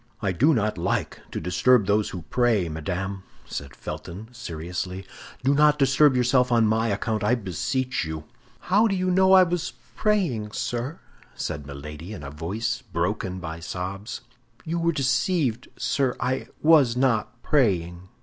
"I 0.19 0.31
do 0.31 0.51
not 0.55 0.79
like 0.79 1.19
to 1.29 1.39
disturb 1.39 1.85
those 1.85 2.09
who 2.09 2.23
pray, 2.31 2.67
madame," 2.69 3.21
said 3.45 3.75
Felton, 3.75 4.29
seriously; 4.33 5.05
"do 5.43 5.53
not 5.53 5.77
disturb 5.77 6.15
yourself 6.15 6.51
on 6.51 6.65
my 6.65 6.87
account, 6.87 7.23
I 7.23 7.35
beseech 7.35 8.03
you." 8.03 8.23
"How 8.61 8.87
do 8.87 8.95
you 8.95 9.11
know 9.11 9.33
I 9.33 9.43
was 9.43 9.73
praying, 9.95 10.53
sir?" 10.53 10.99
said 11.35 11.67
Milady, 11.67 12.13
in 12.13 12.23
a 12.23 12.31
voice 12.31 12.81
broken 12.81 13.37
by 13.37 13.59
sobs. 13.59 14.21
"You 14.65 14.79
were 14.79 14.91
deceived, 14.91 15.67
sir; 15.77 16.17
I 16.19 16.47
was 16.63 16.97
not 16.97 17.43
praying." 17.43 18.09